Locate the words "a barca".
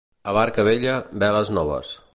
0.31-0.65